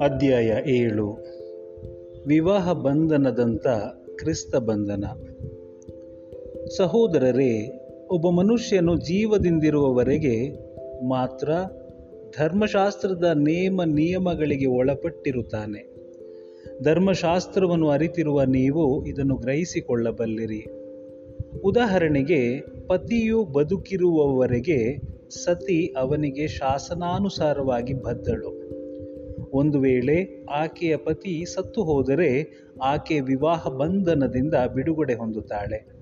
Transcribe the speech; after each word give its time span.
ಅಧ್ಯಾಯ 0.00 0.62
ಏಳು. 0.66 1.08
ವಿವಾಹ 2.26 2.72
ಬಂಧನದಂಥ 2.72 3.66
ಕ್ರಿಸ್ತ 4.14 4.56
ಬಂಧನ. 4.56 5.04
ಸಹೋದರರೇ, 6.76 7.80
ಒಬ್ಬ 8.10 8.28
ಮನುಷ್ಯನು 8.28 8.96
ಜೀವದಿಂದಿರುವವರೆಗೆ 8.96 10.50
ಮಾತ್ರ 11.08 11.50
ಧರ್ಮಶಾಸ್ತ್ರದ 12.38 13.24
ನೇಮ 13.34 13.82
ನಿಯಮಗಳಿಗೆ 13.84 14.66
ಒಳಪಟ್ಟಿರುತ್ತಾನೆ. 14.66 15.94
ಧರ್ಮಶಾಸ್ತ್ರವನ್ನು 16.82 17.88
ಅರಿತಿರುವ 17.88 18.42
ನೀವು 18.42 19.06
ಇದನ್ನು 19.06 19.36
ಗ್ರಹಿಸಿಕೊಳ್ಳಬಲ್ಲಿರಿ. 19.36 20.66
ಉದಾಹರಣೆಗೆ, 21.64 22.60
ಪತಿಯು 22.86 23.44
ಬದುಕಿರುವವರೆಗೆ 23.44 25.13
ಸತಿ 25.30 25.94
ಅವನಿಗೆ 25.98 26.48
ಶಾಸನಾನುಸಾರವಾಗಿ 26.48 27.94
ಬದ್ದಳು. 27.94 28.64
ಒಂದು 29.52 29.80
ವೇಳೆ 29.80 30.46
ಆಕೆಯ 30.50 30.96
ಪತಿ 30.96 31.44
ಸತ್ತು 31.54 31.82
ಹೋದರೆ 31.82 32.60
ಆಕೆ 32.82 33.20
ವಿವಾಹ 33.20 33.68
ಬಂಧನದಿಂದ 33.68 34.54
ಬಿಡುಗಡೆ 34.74 35.14
ಹೊಂದುತ್ತಾಳೆ. 35.14 35.94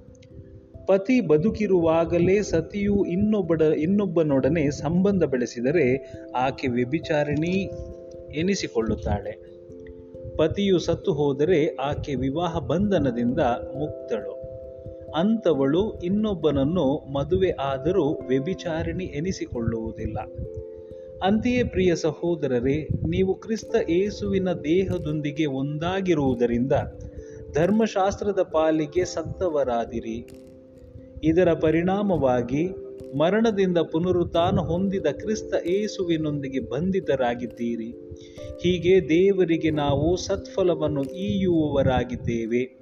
ಪತಿ 0.86 1.20
ಬದುಕಿರುವಾಗಲೇ 1.20 2.42
ಸತಿಯು 2.42 3.04
ಇನ್ನೊಬ್ಬಡ, 3.04 3.60
ಇನ್ನೊಬ್ಬನೊಡನೆ 3.60 4.70
ಸಂಬಂಧ 4.70 5.24
ಬೆಳೆಸಿದರೆ 5.24 6.12
ಆಕೆ 6.36 6.68
ವ್ಯಭಿಚಾರಿಣಿ 6.68 7.70
ಎನಿಸಿಕೊಳ್ಳುತ್ತಾಳೆ. 8.34 9.52
ಪತಿಯು 10.36 10.78
ಸತ್ತು 10.78 11.12
ಹೋದರೆ 11.12 11.76
ಆಕೆ 11.76 12.14
ವಿವಾಹ 12.14 12.58
ಬಂಧನದಿಂದ 12.58 13.38
ಮುಕ್ತಳು. 13.78 14.51
ಅಂಥವಳು 15.16 16.00
ಇನ್ನೊಬ್ಬನನ್ನು 16.00 17.12
ಮದುವೆ 17.12 17.50
ಆದರೂ 17.50 18.12
ವ್ಯಭಿಚಾರಿಣಿ 18.28 19.04
ಎನಿಸಿಕೊಳ್ಳುವುದಿಲ್ಲ. 19.04 20.18
ಅಂತೆಯೇ 21.22 21.62
ಪ್ರಿಯ 21.62 21.96
ಸಹೋದರರೇ, 21.96 22.88
ನೀವು 23.04 23.34
ಕ್ರಿಸ್ತ 23.34 23.90
ಏಸುವಿನ 23.90 24.52
ದೇಹದೊಂದಿಗೆ 24.52 25.46
ಒಂದಾಗಿರುವುದರಿಂದ 25.46 26.72
ಧರ್ಮಶಾಸ್ತ್ರದ 27.54 28.42
ಪಾಲಿಗೆ 28.42 29.04
ಸತ್ತವರಾದಿರಿ. 29.04 30.28
ಇದರ 31.24 31.52
ಪರಿಣಾಮವಾಗಿ 31.52 32.68
ಮರಣದಿಂದ 33.18 33.78
ಪುನರುತ್ಥಾನ 33.78 34.58
ಹೊಂದಿದ 34.58 35.06
ಕ್ರಿಸ್ತ 35.06 35.66
ಏಸುವಿನೊಂದಿಗೆ 35.66 36.60
ಬಂಧಿತರಾಗಿದ್ದೀರಿ. 36.60 37.90
ಹೀಗೆ 38.62 39.08
ದೇವರಿಗೆ 39.08 39.70
ನಾವು 39.70 40.16
ಸತ್ಫಲವನ್ನು 40.16 41.02
ಈಯುವವರಾಗಿದ್ದೇವೆ. 41.02 42.81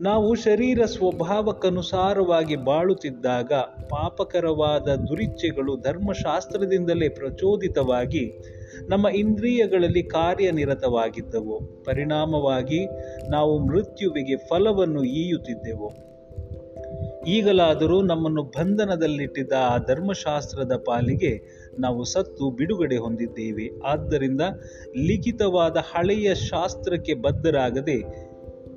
ನಾವು 0.00 0.34
ಶರೀರ 0.34 0.84
ಸ್ವಭಾವಕ್ಕನುಸಾರವಾಗಿ 0.84 2.56
ಬಾಳುತ್ತಿದ್ದಾಗ 2.56 3.52
ಪಾಪಕರವಾದ 3.90 4.88
ದುರಿಚ್ಛೆಗಳು 4.88 5.76
ಧರ್ಮಶಾಸ್ತ್ರದಿಂದಲೇ 5.76 7.08
ಪ್ರಚೋದಿತವಾಗಿ 7.08 8.32
ನಮ್ಮ 8.88 9.08
ಇಂದ್ರಿಯಗಳಲ್ಲಿ 9.08 10.02
ಕಾರ್ಯನಿರತವಾಗಿದ್ದವು. 10.02 11.84
ಪರಿಣಾಮವಾಗಿ 11.84 12.86
ನಾವು 13.30 13.58
ಮೃತ್ಯುವಿಗೆ 13.58 14.36
ಫಲವನ್ನು 14.36 15.04
ಈಯುತ್ತಿದ್ದೆವು. 15.04 15.92
ಈಗಲಾದರೂ 17.26 18.02
ನಮ್ಮನ್ನು 18.02 18.42
ಬಂಧನದಲ್ಲಿಟ್ಟಿದ್ದ 18.42 19.52
ಆ 19.60 19.78
ಧರ್ಮಶಾಸ್ತ್ರದ 19.78 20.82
ಪಾಲಿಗೆ 20.86 21.40
ನಾವು 21.78 22.04
ಸತ್ತು 22.04 22.50
ಬಿಡುಗಡೆ 22.50 22.96
ಹೊಂದಿದ್ದೇವೆ. 22.96 23.80
ಆದ್ದರಿಂದ 23.84 24.40
ಲಿಖಿತವಾದ 24.96 25.76
ಹಳೆಯ 25.76 26.34
ಶಾಸ್ತ್ರಕ್ಕೆ 26.34 27.14
ಬದ್ಧರಾಗದೆ 27.14 28.26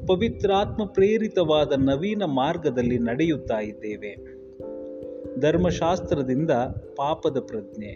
ಪವಿತ್ರಾತ್ಮ 0.08 0.86
ಪ್ರೇರಿತವಾದ 0.86 1.72
ನವೀನ 1.78 2.24
ಮಾರ್ಗದಲ್ಲಿ 2.24 3.00
ನಡೆಯುತ್ತಾ 3.00 3.60
ಇದ್ದೇವೆ. 3.60 4.40
ಧರ್ಮಶಾಸ್ತ್ರದಿಂದ 5.40 6.52
ಪಾಪದ 6.96 7.38
ಪ್ರಜ್ಞೆ. 7.40 7.92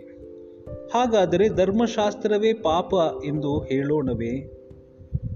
ಹಾಗಾದರೆ 0.94 1.50
ಧರ್ಮಶಾಸ್ತ್ರವೇ 1.50 2.54
ಪಾಪ 2.54 2.94
ಎಂದು 3.26 3.60
ಹೇಳೋಣವೇ? 3.60 4.52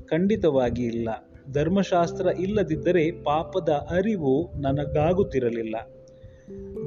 ಖಂಡಿತವಾಗಿ 0.05 0.85
ಇಲ್ಲ. 0.85 1.09
ಧರ್ಮಶಾಸ್ತ್ರ 1.51 2.27
ಇಲ್ಲದಿದ್ದರೆ 2.27 3.11
ಪಾಪದ 3.11 3.69
ಅರಿವು 3.69 4.61
ನನಗಾಗುತ್ತಿರಲಿಲ್ಲ. 4.61 5.75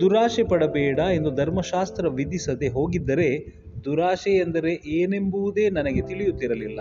ದುರಾಶೆ 0.01 0.43
ಪಡಬೇಡ 0.43 0.99
ಎಂದು 0.99 1.31
ಧರ್ಮಶಾಸ್ತ್ರ 1.31 2.09
ವಿಧಿಸದೆ 2.09 2.69
ಹೋಗಿದ್ದರೆ 2.69 3.61
ದುರಾಶೆ 3.85 4.31
ಎಂದರೆ 4.31 4.83
ಏನೆಂಬುದೇ 4.87 5.71
ನನಗೆ 5.71 6.03
ತಿಳಿಯುತ್ತಿರಲಿಲ್ಲ. 6.03 6.81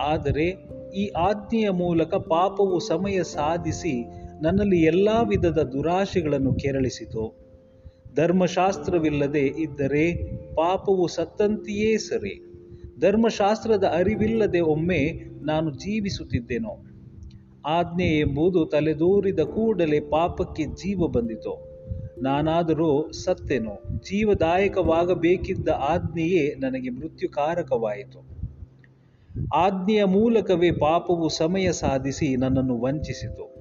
ಆದರೆ 0.00 0.67
ಈ 0.94 1.08
ಆಜ್ಞೆಯ 1.08 1.70
ಮೂಲಕ 1.70 2.14
ಪಾಪವು 2.14 2.80
ಸಮಯ 2.80 3.22
ಸಾಧಿಸಿ 3.22 4.04
ನನ್ನಲ್ಲಿ 4.42 4.82
ಎಲ್ಲ 4.82 5.08
ವಿಧದ 5.28 5.58
ದುರಾಶೆಗಳನ್ನು 5.58 6.54
ಕೆರಳಿಸಿತು. 6.54 7.48
ಧರ್ಮಶಾಸ್ತ್ರವಿಲ್ಲದೆ 8.14 9.40
ಇದ್ದರೆ 9.40 10.32
ಪಾಪವು 10.54 11.06
ಸತ್ತಂತೆಯೇ 11.06 11.96
ಸರಿ. 11.96 12.54
ಧರ್ಮಶಾಸ್ತ್ರದ 13.00 13.84
ಅರಿವಿಲ್ಲದೆ 13.84 14.60
ಒಮ್ಮೆ 14.60 15.24
ನಾನು 15.44 15.70
ಜೀವಿಸುತ್ತಿದ್ದೆನೋ. 15.70 16.84
ಆಜ್ಞೆ 17.66 18.18
ಎಂಬುದು 18.18 18.66
ತಲೆದೋರಿದ 18.66 19.40
ಕೂಡಲೇ 19.40 20.00
ಪಾಪಕ್ಕೆ 20.00 20.64
ಜೀವ 20.64 20.98
ಬಂದಿತು. 20.98 21.68
ನಾನಾದರೂ 22.22 23.12
ಸತ್ತೆನು. 23.12 23.98
ಜೀವದಾಯಕವಾಗಬೇಕಿದ್ದ 23.98 25.68
ಆಜ್ಞೆಯೇ 25.68 26.54
ನನಗೆ 26.54 26.90
ಮೃತ್ಯುಕಾರಕವಾಯಿತು. 26.90 28.27
ಆಜ್ಞೆಯ 29.54 30.04
ಮೂಲಕವೇ 30.04 30.70
ಪಾಪವು 30.70 31.28
ಸಮಯ 31.28 31.72
ಸಾಧಿಸಿ 31.72 32.36
ನನ್ನನ್ನು 32.36 32.80
ವಂಚಿಸಿತು. 32.80 33.58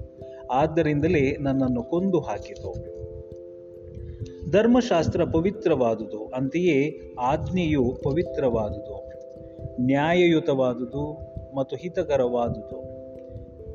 ಆದ್ದರಿಂದಲೇ 0.52 1.38
ನನ್ನನ್ನು 1.40 1.84
ಕೊಂದು 1.84 2.20
ಹಾಕಿತು. 2.20 2.98
ಧರ್ಮಶಾಸ್ತ್ರ 4.52 5.24
ಪವಿತ್ರವಾದುದು, 5.24 6.26
ಅಂತೆಯೇ 6.26 7.02
ಆಜ್ಞೆಯು 7.20 8.00
ಪವಿತ್ರವಾದುದು. 8.04 9.08
ನ್ಯಾಯಯುತವಾದುದು 9.82 11.18
ಮತ್ತು 11.56 11.76
ಹಿತಕರವಾದುದು. 11.76 12.98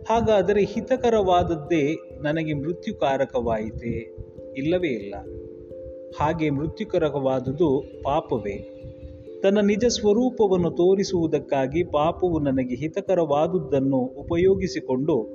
ಹಾಗಾದರೆ 0.04 0.64
ಹಿತಕರವಾದದ್ದೇ 0.64 1.96
ನನಗೆ 2.20 2.54
ಮೃತ್ಯುಕಾರಕವಾಯಿತೇ? 2.54 4.16
ಇಲ್ಲವೇ 4.56 4.88
ಇಲ್ಲ. 4.88 5.14
ಹಾಗೆ 6.20 6.50
ಮೃತ್ಯುಕರಕವಾದುದು 6.50 7.84
ಪಾಪವೇ? 8.02 8.78
ತನ್ನ 9.42 9.60
ನಿಜ 9.60 9.84
ಸ್ವರೂಪವನ್ನು 9.84 10.70
ತೋರಿಸುವುದಕ್ಕಾಗಿ 10.70 11.84
ಪಾಪವು 11.84 12.38
ನನಗೆ 12.38 12.74
ಹಿತಕರವಾದುದನ್ನು 12.74 13.96
ಉಪಯೋಗಿಸಿಕೊಂಡು 13.96 15.26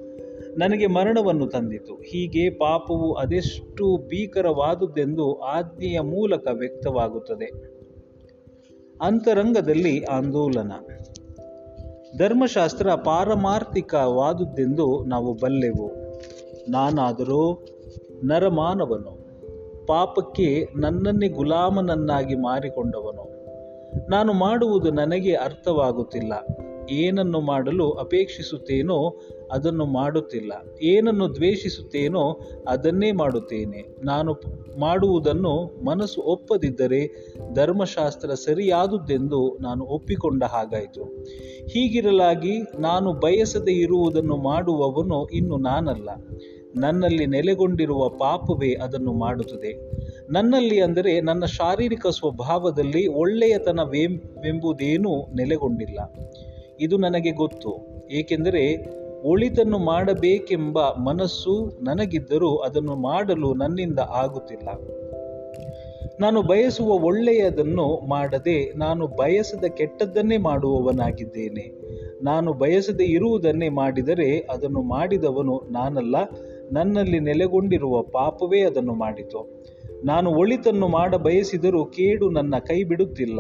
ನನಗೆ 0.57 0.87
ಮರಣವನ್ನು 0.87 1.47
ತಂದಿತು. 1.47 1.93
ಹೀಗೆ 1.93 2.49
ಪಾಪವು 2.49 3.13
ಅದೆಷ್ಟು 3.13 3.97
ಭೀಕರವಾದುದೆಂದು 3.97 5.39
ಆಜ್ಞೆಯ 5.39 5.99
ಮೂಲಕ 5.99 6.47
ವ್ಯಕ್ತವಾಗುತ್ತದೆ. 6.51 7.77
ಅಂತರಂಗದಲ್ಲಿ 9.01 10.03
ಆಂದೋಲನ. 10.03 10.71
ಧರ್ಮಶಾಸ್ತ್ರ 12.17 12.89
ಪಾರಮಾರ್ಥಿಕವಾದುದೆಂದು 12.89 15.05
ನಾವು 15.05 15.33
ಬಲ್ಲೆವು. 15.33 15.91
ನಾನಾದರೂ 16.69 17.65
ನರಮಾನವನು. 18.23 19.27
ಪಾಪಕ್ಕೆ 19.85 20.67
ನನ್ನನ್ನೇ 20.75 21.27
ಗುಲಾಮನನ್ನಾಗಿ 21.27 22.35
ಮಾರಿಕೊಂಡವನು. 22.35 23.26
ನಾನು 24.09 24.33
ಮಾಡುವುದು 24.33 24.91
ನನಗೆ 24.91 25.33
ಅರ್ಥವಾಗುತ್ತಿಲ್ಲ. 25.33 26.33
ಏನನ್ನು 26.89 27.41
ಮಾಡಲು 27.41 27.91
ಅಪೇಕ್ಷಿಸುತ್ತೇನೋ 27.91 29.19
ಅದನ್ನು 29.51 29.85
ಮಾಡುತ್ತಿಲ್ಲ. 29.85 30.51
ಏನನ್ನು 30.81 31.35
ದ್ವೇಷಿಸುತ್ತೇನೋ 31.35 32.41
ಅದನ್ನೇ 32.67 33.11
ಮಾಡುತ್ತೇನೆ. 33.11 33.95
ನಾನು 34.03 34.33
ಮಾಡುವುದನ್ನು 34.79 35.85
ಮನಸ್ಸು 35.85 36.21
ಒಪ್ಪದಿದ್ದರೆ 36.21 37.33
ಧರ್ಮಶಾಸ್ತ್ರ 37.53 38.29
ಸರಿಯಾದುದೆಂದು 38.29 39.57
ನಾನು 39.61 39.85
ಒಪ್ಪಿಕೊಂಡ 39.85 40.43
ಹಾಗಾಯಿತು. 40.43 41.03
ಹೀಗಿರಲಾಗಿ 41.65 42.61
ನಾನು 42.79 43.13
ಬಯಸದೆ 43.13 43.71
ಇರುವುದನ್ನು 43.71 44.37
ಮಾಡುವವನು 44.37 45.25
ಇನ್ನು 45.25 45.57
ನಾನಲ್ಲ. 45.57 46.09
ನನ್ನಲ್ಲಿ 46.75 47.25
ನೆಲೆಗೊಂಡಿರುವ 47.25 48.09
ಪಾಪವೇ 48.09 48.73
ಅದನ್ನು 48.73 49.13
ಮಾಡುತ್ತದೆ. 49.13 49.91
ನನ್ನಲ್ಲಿ 50.29 50.81
ಅಂದರೆ 50.81 51.21
ನನ್ನ 51.21 51.45
ಶಾರೀರಿಕ 51.45 52.07
ಸ್ವಭಾವದಲ್ಲಿ 52.07 53.07
ಒಳ್ಳೆಯತನವೆಂಬುದೇನೂ 53.07 55.27
ನೆಲೆಗೊಂಡಿಲ್ಲ. 55.35 55.99
ಇದು 56.79 56.97
ನನಗೆ 56.97 57.31
ಗೊತ್ತು. 57.31 57.77
ಏಕೆಂದರೆ 58.11 58.85
ಒಳಿತನ್ನು 59.23 59.77
ಮಾಡಬೇಕೆಂಬ 59.77 60.89
ಮನಸ್ಸು 60.89 61.79
ನನಗಿದ್ದರೂ 61.81 62.57
ಅದನ್ನು 62.57 62.95
ಮಾಡಲು 62.95 63.53
ನನ್ನಿಂದ 63.53 63.99
ಆಗುತ್ತಿಲ್ಲ. 63.99 64.69
ನಾನು 66.19 66.41
ಬಯಸುವ 66.41 66.87
ಒಳ್ಳೆಯದನ್ನು 66.87 68.07
ಮಾಡದೆ 68.07 68.77
ನಾನು 68.77 69.07
ಬಯಸದ 69.07 69.63
ಕೆಟ್ಟದ್ದನ್ನೇ 69.63 70.37
ಮಾಡುವವನಾಗಿದ್ದೇನೆ. 70.37 71.87
ನಾನು 72.23 72.53
ಬಯಸದೆ 72.53 73.03
ಇರುವುದನ್ನೇ 73.03 73.69
ಮಾಡಿದರೆ 73.69 74.39
ಅದನ್ನು 74.39 74.81
ಮಾಡಿದವನು 74.81 75.67
ನಾನಲ್ಲ. 75.71 76.15
ನನ್ನಲ್ಲಿ 76.71 77.19
ನೆಲೆಗೊಂಡಿರುವ 77.19 78.01
ಪಾಪವೇ 78.01 78.61
ಅದನ್ನು 78.61 78.93
ಮಾಡಿತು. 78.93 79.67
ನಾನು 80.05 80.29
ಒಳಿತನ್ನು 80.29 80.87
ಮಾಡ 80.87 81.15
ಬಯಸಿದರೂ 81.15 81.85
ಕೇಡು 81.85 82.29
ನನ್ನ 82.29 82.57
ಕೈ 82.57 82.83
ಬಿಡುತ್ತಿಲ್ಲ. 82.83 83.39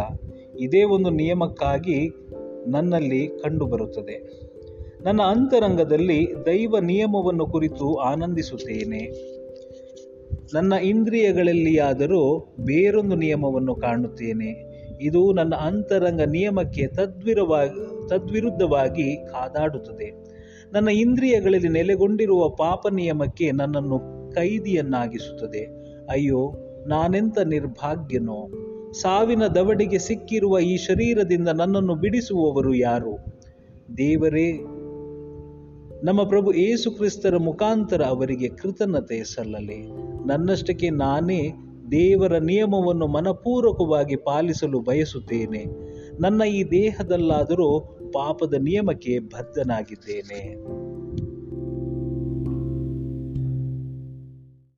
ಇದೇ 0.59 0.83
ಒಂದು 0.83 1.09
ನಿಯಮಕ್ಕಾಗಿ 1.09 2.09
ನನ್ನಲ್ಲಿ 2.67 3.27
ಕಂಡುಬರುತ್ತದೆ. 3.27 4.47
ನನ್ನ 5.01 5.21
ಅಂತರಂಗದಲ್ಲಿ 5.21 6.27
ದೈವ 6.45 6.79
ನಿಯಮವನ್ನು 6.79 7.45
ಕುರಿತು 7.45 7.95
ಆನಂದಿಸುತ್ತೇನೆ. 7.95 9.01
ನನ್ನ 10.53 10.73
ಇಂದ್ರಿಯಗಳಲ್ಲಿಯಾದರೂ 10.73 12.53
ಬೇರೊಂದು 12.59 13.15
ನಿಯಮವನ್ನು 13.15 13.75
ಕಾಣುತ್ತೇನೆ. 13.75 14.77
ಇದು 15.01 15.33
ನನ್ನ 15.33 15.55
ಅಂತರಂಗ 15.55 16.21
ನಿಯಮಕ್ಕೆ 16.21 16.87
ತದ್ವಿರವಾಗಿ 16.87 18.09
ತದ್ವಿರುದ್ಧವಾಗಿ 18.09 19.15
ಕಾದಾಡುತ್ತದೆ. 19.15 20.13
ನನ್ನ 20.71 20.89
ಇಂದ್ರಿಯಗಳಲ್ಲಿ 20.89 21.69
ನೆಲೆಗೊಂಡಿರುವ 21.69 22.49
ಪಾಪ 22.49 22.87
ನಿಯಮಕ್ಕೆ 22.87 23.51
ನನ್ನನ್ನು 23.51 23.99
ಕೈದಿಯನ್ನಾಗಿಸುತ್ತದೆ. 24.31 25.86
ಅಯ್ಯೋ, 26.09 26.53
ನಾನೆಂತ 26.87 27.39
ನಿರ್ಭಾಗ್ಯನೋ? 27.39 28.49
ಸಾವಿನ 28.91 29.47
ದವಡಿಗೆ 29.47 29.99
ಸಿಕ್ಕಿರುವ 29.99 30.59
ಈ 30.59 30.77
ಶರೀರದಿಂದ 30.77 31.47
ನನ್ನನ್ನು 31.47 31.95
ಬಿಡಿಸುವವರು 31.95 32.73
ಯಾರು? 32.73 33.17
ದೇವರೇ, 33.97 34.51
ನಮ್ಮ 36.03 36.23
ಪ್ರಭು 36.23 36.53
ಏಸು 36.53 36.91
ಕ್ರಿಸ್ತರ 36.91 37.37
ಮುಖಾಂತರ 37.37 38.01
ಅವರಿಗೆ 38.01 38.47
ಕೃತಜ್ಞತೆ 38.47 39.23
ಸಲ್ಲಲಿ. 39.23 39.87
ನನ್ನಷ್ಟಕ್ಕೆ 40.27 40.89
ನಾನೇ 40.89 41.53
ದೇವರ 41.91 42.37
ನಿಯಮವನ್ನು 42.37 43.07
ಮನಪೂರ್ವಕವಾಗಿ 43.07 44.15
ಪಾಲಿಸಲು 44.15 44.79
ಬಯಸುತ್ತೇನೆ. 44.79 45.65
ನನ್ನ 46.21 46.41
ಈ 46.41 46.63
ದೇಹದಲ್ಲಾದರೂ 46.63 47.79
ಪಾಪದ 48.13 48.53
ನಿಯಮಕ್ಕೆ 48.53 49.19
ಬದ್ಧನಾಗಿದ್ದೇನೆ. 49.19 50.55